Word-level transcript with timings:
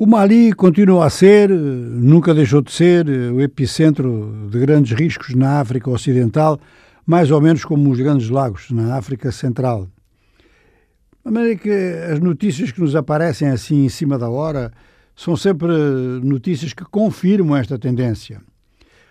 O 0.00 0.06
Mali 0.06 0.52
continua 0.52 1.06
a 1.06 1.10
ser, 1.10 1.50
nunca 1.50 2.32
deixou 2.32 2.62
de 2.62 2.70
ser, 2.70 3.08
o 3.08 3.40
epicentro 3.40 4.46
de 4.48 4.56
grandes 4.60 4.96
riscos 4.96 5.34
na 5.34 5.58
África 5.58 5.90
Ocidental, 5.90 6.60
mais 7.04 7.32
ou 7.32 7.40
menos 7.40 7.64
como 7.64 7.90
os 7.90 7.98
grandes 7.98 8.28
lagos 8.28 8.70
na 8.70 8.94
África 8.94 9.32
Central. 9.32 9.88
De 11.26 11.32
maneira 11.32 11.58
que 11.58 11.68
as 12.12 12.20
notícias 12.20 12.70
que 12.70 12.80
nos 12.80 12.94
aparecem 12.94 13.48
assim 13.48 13.86
em 13.86 13.88
cima 13.88 14.16
da 14.16 14.30
hora 14.30 14.70
são 15.16 15.36
sempre 15.36 15.66
notícias 16.22 16.72
que 16.72 16.84
confirmam 16.84 17.56
esta 17.56 17.76
tendência. 17.76 18.40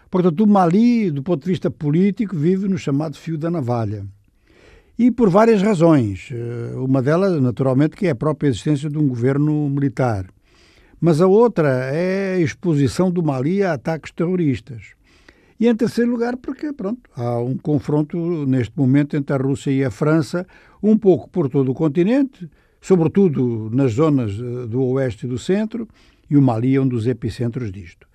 Portanto, 0.09 0.45
o 0.45 0.47
Mali, 0.47 1.11
do 1.11 1.21
ponto 1.21 1.43
de 1.43 1.49
vista 1.49 1.69
político, 1.69 2.33
vive 2.33 2.69
no 2.69 2.77
chamado 2.77 3.17
fio 3.17 3.37
da 3.37 3.51
navalha. 3.51 4.05
E 4.97 5.11
por 5.11 5.29
várias 5.29 5.61
razões. 5.61 6.29
Uma 6.75 7.01
delas, 7.01 7.41
naturalmente, 7.41 7.97
que 7.97 8.07
é 8.07 8.11
a 8.11 8.15
própria 8.15 8.47
existência 8.47 8.89
de 8.89 8.97
um 8.97 9.05
governo 9.05 9.69
militar. 9.69 10.27
Mas 10.99 11.21
a 11.21 11.27
outra 11.27 11.69
é 11.93 12.35
a 12.35 12.39
exposição 12.39 13.11
do 13.11 13.21
Mali 13.21 13.61
a 13.61 13.73
ataques 13.73 14.11
terroristas. 14.11 14.95
E 15.59 15.67
em 15.67 15.75
terceiro 15.75 16.11
lugar, 16.11 16.37
porque 16.37 16.73
pronto, 16.73 17.09
há 17.15 17.39
um 17.39 17.55
confronto 17.55 18.17
neste 18.45 18.75
momento 18.75 19.15
entre 19.15 19.35
a 19.35 19.37
Rússia 19.37 19.71
e 19.71 19.83
a 19.83 19.91
França, 19.91 20.45
um 20.81 20.97
pouco 20.97 21.29
por 21.29 21.49
todo 21.49 21.71
o 21.71 21.75
continente, 21.75 22.49
sobretudo 22.81 23.69
nas 23.71 23.93
zonas 23.93 24.31
eh, 24.31 24.67
do 24.67 24.83
oeste 24.83 25.25
e 25.25 25.29
do 25.29 25.37
centro, 25.37 25.87
e 26.29 26.37
o 26.37 26.41
Mali 26.41 26.75
é 26.75 26.81
um 26.81 26.87
dos 26.87 27.07
epicentros 27.07 27.71
disto. 27.71 28.07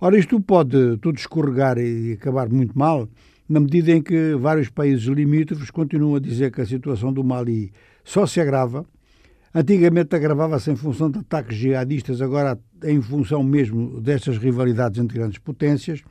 Ora, 0.00 0.18
isto 0.18 0.40
pode 0.40 0.98
tudo 0.98 1.18
escorregar 1.18 1.78
e 1.78 2.12
acabar 2.12 2.48
muito 2.48 2.78
mal, 2.78 3.08
na 3.48 3.60
medida 3.60 3.92
em 3.92 4.02
que 4.02 4.34
vários 4.34 4.68
países 4.68 5.04
limítrofes 5.04 5.70
continuam 5.70 6.16
a 6.16 6.20
dizer 6.20 6.50
que 6.50 6.60
a 6.60 6.66
situação 6.66 7.12
do 7.12 7.24
Mali 7.24 7.72
só 8.04 8.26
se 8.26 8.40
agrava, 8.40 8.84
Antigamente 9.58 10.14
agravava-se 10.14 10.70
em 10.70 10.76
função 10.76 11.10
de 11.10 11.20
ataques 11.20 11.56
jihadistas, 11.56 12.20
agora 12.20 12.58
em 12.84 13.00
função 13.00 13.42
mesmo 13.42 14.02
destas 14.02 14.36
rivalidades 14.36 15.00
entre 15.00 15.18
grandes 15.18 15.38
potências. 15.38 16.02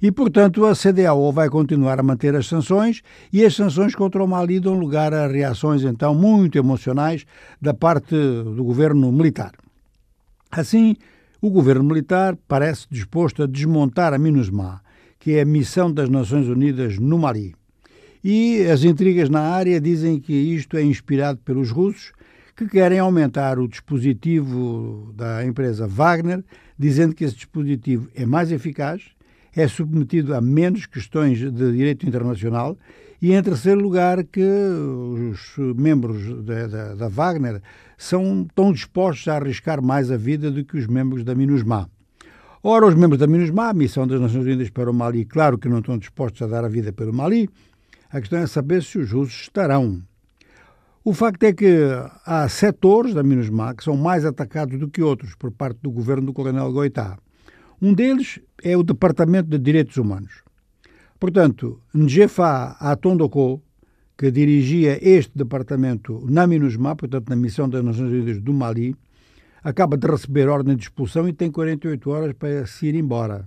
E, 0.00 0.10
portanto, 0.10 0.64
a 0.64 0.74
CDAO 0.74 1.30
vai 1.30 1.50
continuar 1.50 2.00
a 2.00 2.02
manter 2.02 2.34
as 2.34 2.46
sanções 2.46 3.02
e 3.30 3.44
as 3.44 3.54
sanções 3.54 3.94
contra 3.94 4.24
o 4.24 4.26
Mali 4.26 4.58
dão 4.58 4.72
lugar 4.72 5.12
a 5.12 5.26
reações, 5.26 5.82
então, 5.82 6.14
muito 6.14 6.56
emocionais 6.56 7.26
da 7.60 7.74
parte 7.74 8.14
do 8.14 8.64
governo 8.64 9.12
militar. 9.12 9.52
Assim, 10.50 10.96
o 11.42 11.50
governo 11.50 11.84
militar 11.84 12.38
parece 12.48 12.86
disposto 12.90 13.42
a 13.42 13.46
desmontar 13.46 14.14
a 14.14 14.18
MINUSMA, 14.18 14.80
que 15.18 15.32
é 15.32 15.42
a 15.42 15.44
missão 15.44 15.92
das 15.92 16.08
Nações 16.08 16.48
Unidas 16.48 16.98
no 16.98 17.18
Mali. 17.18 17.54
E 18.24 18.62
as 18.62 18.82
intrigas 18.82 19.28
na 19.28 19.42
área 19.42 19.78
dizem 19.78 20.18
que 20.18 20.32
isto 20.32 20.78
é 20.78 20.82
inspirado 20.82 21.38
pelos 21.44 21.70
russos, 21.70 22.12
que 22.58 22.66
querem 22.66 22.98
aumentar 22.98 23.56
o 23.60 23.68
dispositivo 23.68 25.14
da 25.14 25.46
empresa 25.46 25.86
Wagner, 25.86 26.44
dizendo 26.76 27.14
que 27.14 27.22
esse 27.22 27.36
dispositivo 27.36 28.08
é 28.16 28.26
mais 28.26 28.50
eficaz, 28.50 29.02
é 29.54 29.68
submetido 29.68 30.34
a 30.34 30.40
menos 30.40 30.84
questões 30.84 31.38
de 31.38 31.72
direito 31.72 32.04
internacional 32.04 32.76
e, 33.22 33.32
em 33.32 33.40
terceiro 33.44 33.80
lugar, 33.80 34.24
que 34.24 34.42
os 34.42 35.56
membros 35.76 36.44
da, 36.44 36.66
da, 36.66 36.94
da 36.96 37.08
Wagner 37.08 37.62
são 37.96 38.44
tão 38.52 38.72
dispostos 38.72 39.28
a 39.28 39.36
arriscar 39.36 39.80
mais 39.80 40.10
a 40.10 40.16
vida 40.16 40.50
do 40.50 40.64
que 40.64 40.76
os 40.76 40.88
membros 40.88 41.22
da 41.22 41.36
MINUSMA. 41.36 41.88
Ora, 42.60 42.86
os 42.86 42.94
membros 42.96 43.20
da 43.20 43.28
MINUSMA, 43.28 43.68
a 43.68 43.74
missão 43.74 44.04
das 44.04 44.20
Nações 44.20 44.44
Unidas 44.44 44.68
para 44.68 44.90
o 44.90 44.94
Mali, 44.94 45.24
claro 45.24 45.58
que 45.58 45.68
não 45.68 45.78
estão 45.78 45.96
dispostos 45.96 46.42
a 46.42 46.48
dar 46.48 46.64
a 46.64 46.68
vida 46.68 46.92
pelo 46.92 47.12
Mali, 47.12 47.48
a 48.10 48.18
questão 48.18 48.40
é 48.40 48.48
saber 48.48 48.82
se 48.82 48.98
os 48.98 49.12
russos 49.12 49.42
estarão. 49.42 50.02
O 51.04 51.14
facto 51.14 51.44
é 51.44 51.52
que 51.52 51.76
há 52.26 52.48
setores 52.48 53.14
da 53.14 53.22
MINUSMA 53.22 53.74
que 53.74 53.84
são 53.84 53.96
mais 53.96 54.24
atacados 54.24 54.78
do 54.78 54.88
que 54.88 55.00
outros 55.00 55.34
por 55.36 55.52
parte 55.52 55.78
do 55.80 55.90
governo 55.90 56.26
do 56.26 56.32
Coronel 56.32 56.72
Goitá. 56.72 57.16
Um 57.80 57.94
deles 57.94 58.40
é 58.62 58.76
o 58.76 58.82
Departamento 58.82 59.48
de 59.48 59.58
Direitos 59.58 59.96
Humanos. 59.96 60.42
Portanto, 61.18 61.80
Njefa 61.94 62.76
Atondoko, 62.80 63.62
que 64.16 64.30
dirigia 64.32 64.98
este 65.00 65.38
departamento 65.38 66.24
na 66.28 66.46
MINUSMA, 66.46 66.96
portanto 66.96 67.28
na 67.28 67.36
Missão 67.36 67.68
das 67.68 67.84
Nações 67.84 68.10
Unidas 68.10 68.40
do 68.40 68.52
Mali, 68.52 68.96
acaba 69.62 69.96
de 69.96 70.06
receber 70.06 70.48
ordem 70.48 70.76
de 70.76 70.82
expulsão 70.82 71.28
e 71.28 71.32
tem 71.32 71.50
48 71.50 72.10
horas 72.10 72.32
para 72.32 72.66
se 72.66 72.86
ir 72.86 72.96
embora. 72.96 73.46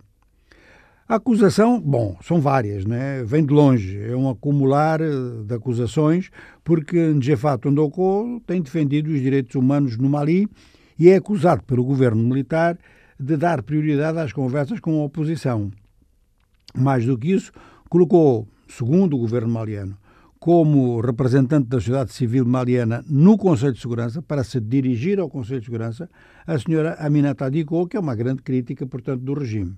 A 1.11 1.15
acusação, 1.15 1.77
bom, 1.77 2.17
são 2.21 2.39
várias, 2.39 2.85
né? 2.85 3.21
vem 3.25 3.45
de 3.45 3.53
longe, 3.53 4.01
é 4.01 4.15
um 4.15 4.29
acumular 4.29 5.01
eh, 5.01 5.09
de 5.45 5.53
acusações, 5.53 6.29
porque 6.63 6.97
Njefato 6.97 7.69
Ndoko 7.69 8.41
tem 8.47 8.61
defendido 8.61 9.11
os 9.11 9.19
direitos 9.19 9.53
humanos 9.55 9.97
no 9.97 10.07
Mali 10.07 10.47
e 10.97 11.09
é 11.09 11.17
acusado 11.17 11.63
pelo 11.63 11.83
governo 11.83 12.23
militar 12.23 12.79
de 13.19 13.35
dar 13.35 13.61
prioridade 13.61 14.19
às 14.19 14.31
conversas 14.31 14.79
com 14.79 15.01
a 15.01 15.03
oposição. 15.03 15.69
Mais 16.73 17.05
do 17.05 17.17
que 17.17 17.33
isso, 17.33 17.51
colocou, 17.89 18.47
segundo 18.69 19.17
o 19.17 19.19
governo 19.19 19.49
maliano, 19.49 19.97
como 20.39 21.01
representante 21.01 21.67
da 21.67 21.75
sociedade 21.81 22.13
civil 22.13 22.45
maliana 22.45 23.03
no 23.05 23.37
Conselho 23.37 23.73
de 23.73 23.81
Segurança, 23.81 24.21
para 24.21 24.45
se 24.45 24.61
dirigir 24.61 25.19
ao 25.19 25.29
Conselho 25.29 25.59
de 25.59 25.65
Segurança, 25.65 26.09
a 26.47 26.57
senhora 26.57 26.95
Aminata 27.05 27.51
Diko, 27.51 27.85
que 27.85 27.97
é 27.97 27.99
uma 27.99 28.15
grande 28.15 28.41
crítica, 28.41 28.87
portanto, 28.87 29.21
do 29.21 29.33
regime. 29.33 29.75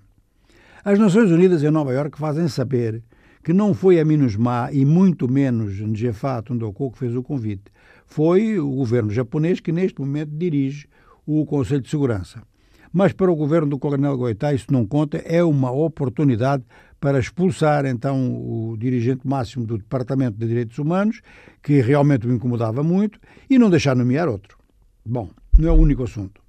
As 0.86 1.00
Nações 1.00 1.32
Unidas 1.32 1.64
em 1.64 1.72
Nova 1.72 1.94
Iorque 1.94 2.20
fazem 2.20 2.46
saber 2.50 3.02
que 3.42 3.54
não 3.54 3.74
foi 3.74 4.02
a 4.02 4.04
MINUSMA 4.06 4.68
e 4.74 4.84
muito 4.84 5.32
menos 5.32 5.80
Njefa 5.80 6.42
Tundoko 6.42 6.92
que 6.92 7.00
fez 7.00 7.16
o 7.16 7.24
convite. 7.24 7.72
Foi 8.06 8.60
o 8.60 8.70
governo 8.70 9.10
japonês 9.10 9.62
que 9.62 9.72
neste 9.72 10.02
momento 10.02 10.32
dirige 10.34 10.90
o 11.26 11.46
Conselho 11.46 11.80
de 11.80 11.90
Segurança. 11.90 12.44
Mas 12.92 13.14
para 13.14 13.32
o 13.32 13.36
governo 13.36 13.70
do 13.70 13.80
Coronel 13.80 14.18
Goitá 14.18 14.54
isso 14.54 14.74
não 14.74 14.86
conta, 14.86 15.20
é 15.20 15.42
uma 15.42 15.72
oportunidade 15.72 16.66
para 17.00 17.18
expulsar 17.18 17.86
então 17.86 18.34
o 18.36 18.76
dirigente 18.78 19.26
máximo 19.26 19.66
do 19.66 19.78
Departamento 19.78 20.38
de 20.38 20.46
Direitos 20.46 20.78
Humanos, 20.80 21.22
que 21.62 21.80
realmente 21.80 22.28
o 22.28 22.34
incomodava 22.34 22.84
muito, 22.84 23.22
e 23.50 23.58
não 23.58 23.70
deixar 23.70 23.96
nomear 23.96 24.28
outro. 24.28 24.58
Bom, 25.06 25.30
não 25.58 25.70
é 25.70 25.72
o 25.72 25.76
único 25.76 26.04
assunto. 26.04 26.42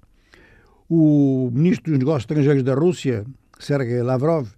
O 0.89 1.49
ministro 1.53 1.91
dos 1.93 1.99
Negócios 1.99 2.23
Estrangeiros 2.23 2.63
da 2.63 2.75
Rússia, 2.75 3.25
Sergei 3.59 4.01
Lavrov, 4.01 4.49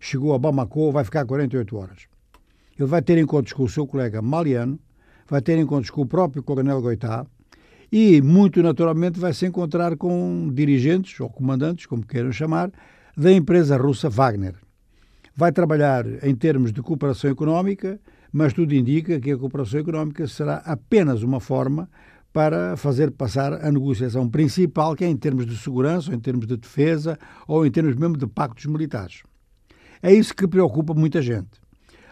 chegou 0.00 0.34
a 0.34 0.38
Bamako, 0.38 0.92
vai 0.92 1.04
ficar 1.04 1.24
48 1.24 1.76
horas. 1.76 2.06
Ele 2.78 2.88
vai 2.88 3.02
ter 3.02 3.18
encontros 3.18 3.52
com 3.52 3.64
o 3.64 3.68
seu 3.68 3.86
colega 3.86 4.20
maliano, 4.20 4.78
vai 5.28 5.40
ter 5.40 5.58
encontros 5.58 5.90
com 5.90 6.02
o 6.02 6.06
próprio 6.06 6.42
Coronel 6.42 6.80
Goitá 6.80 7.26
e, 7.90 8.20
muito 8.20 8.62
naturalmente, 8.62 9.18
vai 9.18 9.32
se 9.32 9.46
encontrar 9.46 9.96
com 9.96 10.50
dirigentes 10.52 11.18
ou 11.20 11.30
comandantes, 11.30 11.86
como 11.86 12.04
queiram 12.04 12.32
chamar, 12.32 12.70
da 13.16 13.32
empresa 13.32 13.76
russa 13.76 14.08
Wagner. 14.08 14.54
Vai 15.36 15.52
trabalhar 15.52 16.04
em 16.24 16.34
termos 16.34 16.72
de 16.72 16.82
cooperação 16.82 17.30
económica, 17.30 18.00
mas 18.32 18.52
tudo 18.52 18.74
indica 18.74 19.20
que 19.20 19.30
a 19.30 19.38
cooperação 19.38 19.80
económica 19.80 20.26
será 20.26 20.56
apenas 20.64 21.22
uma 21.22 21.40
forma 21.40 21.88
para 22.34 22.76
fazer 22.76 23.12
passar 23.12 23.52
a 23.52 23.70
negociação 23.70 24.28
principal, 24.28 24.96
que 24.96 25.04
é 25.04 25.08
em 25.08 25.16
termos 25.16 25.46
de 25.46 25.56
segurança, 25.56 26.10
ou 26.10 26.16
em 26.16 26.18
termos 26.18 26.48
de 26.48 26.56
defesa, 26.56 27.16
ou 27.46 27.64
em 27.64 27.70
termos 27.70 27.94
mesmo 27.94 28.16
de 28.16 28.26
pactos 28.26 28.66
militares. 28.66 29.22
É 30.02 30.12
isso 30.12 30.34
que 30.34 30.48
preocupa 30.48 30.92
muita 30.92 31.22
gente. 31.22 31.62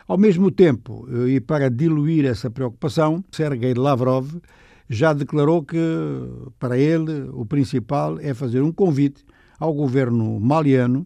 Ao 0.06 0.16
mesmo 0.16 0.52
tempo, 0.52 1.08
e 1.26 1.40
para 1.40 1.68
diluir 1.68 2.24
essa 2.24 2.48
preocupação, 2.48 3.24
Sergei 3.32 3.74
Lavrov 3.74 4.40
já 4.88 5.12
declarou 5.12 5.64
que, 5.64 5.76
para 6.56 6.78
ele, 6.78 7.28
o 7.32 7.44
principal 7.44 8.16
é 8.20 8.32
fazer 8.32 8.62
um 8.62 8.70
convite 8.70 9.24
ao 9.58 9.74
governo 9.74 10.38
maliano 10.38 11.04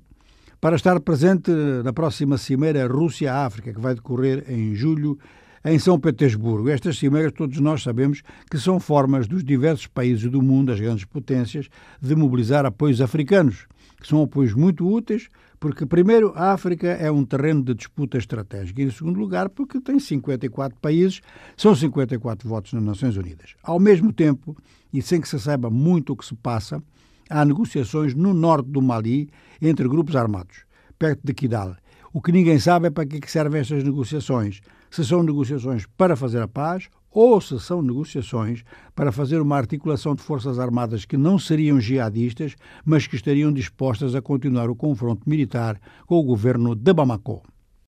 para 0.61 0.77
estar 0.77 1.01
presente 1.01 1.51
na 1.83 1.93
próxima 1.93 2.37
Cimeira 2.37 2.87
Rússia-África, 2.87 3.73
que 3.73 3.81
vai 3.81 3.95
decorrer 3.95 4.45
em 4.47 4.75
julho 4.75 5.19
em 5.67 5.81
São 5.81 5.99
Petersburgo. 5.99 6.69
Estas 6.69 6.97
cimeiras 6.97 7.33
todos 7.33 7.59
nós 7.59 7.83
sabemos 7.83 8.23
que 8.49 8.57
são 8.57 8.79
formas 8.79 9.27
dos 9.27 9.43
diversos 9.43 9.89
países 9.89 10.31
do 10.31 10.41
mundo, 10.41 10.71
as 10.71 10.79
grandes 10.79 11.05
potências, 11.05 11.69
de 12.01 12.15
mobilizar 12.15 12.65
apoios 12.65 13.01
africanos, 13.01 13.67
que 14.01 14.07
são 14.07 14.23
apoios 14.23 14.55
muito 14.55 14.89
úteis, 14.89 15.29
porque, 15.59 15.85
primeiro, 15.85 16.33
a 16.37 16.53
África 16.53 16.87
é 16.87 17.11
um 17.11 17.25
terreno 17.25 17.65
de 17.65 17.75
disputa 17.75 18.17
estratégica, 18.17 18.81
e, 18.81 18.85
em 18.85 18.91
segundo 18.91 19.19
lugar, 19.19 19.49
porque 19.49 19.81
tem 19.81 19.99
54 19.99 20.79
países, 20.79 21.21
são 21.57 21.75
54 21.75 22.49
votos 22.49 22.73
nas 22.73 22.83
Nações 22.83 23.17
Unidas. 23.17 23.57
Ao 23.61 23.81
mesmo 23.81 24.13
tempo, 24.13 24.57
e 24.93 25.03
sem 25.03 25.21
que 25.21 25.29
se 25.29 25.41
saiba 25.41 25.69
muito 25.69 26.13
o 26.13 26.17
que 26.17 26.25
se 26.25 26.35
passa, 26.37 26.81
há 27.29 27.45
negociações 27.45 28.15
no 28.15 28.33
norte 28.33 28.71
do 28.71 28.81
Mali 28.81 29.29
entre 29.61 29.89
grupos 29.89 30.15
armados, 30.15 30.59
perto 30.97 31.23
de 31.25 31.35
Kidal. 31.35 31.75
O 32.17 32.23
que 32.23 32.33
ninguém 32.33 32.59
sabe 32.59 32.87
é 32.87 32.91
para 32.91 33.05
que 33.05 33.31
servem 33.31 33.61
estas 33.61 33.85
negociações 33.85 34.63
se 34.91 35.05
são 35.05 35.23
negociações 35.23 35.85
para 35.99 36.17
fazer 36.17 36.41
a 36.41 36.49
paz 36.49 36.89
ou 37.11 37.39
se 37.43 37.61
são 37.61 37.83
negociações 37.83 38.65
para 38.95 39.13
fazer 39.13 39.39
uma 39.39 39.55
articulação 39.59 40.15
de 40.15 40.23
forças 40.23 40.59
armadas 40.59 41.05
que 41.05 41.19
não 41.19 41.39
seriam 41.39 41.79
jihadistas, 41.79 42.57
mas 42.87 43.07
que 43.07 43.17
estariam 43.17 43.53
dispostas 43.53 44.15
a 44.15 44.23
continuar 44.23 44.71
o 44.71 44.75
confronto 44.75 45.29
militar 45.29 45.79
com 46.07 46.15
o 46.15 46.23
governo 46.23 46.75
de 46.75 46.91
Bamako. 46.95 47.43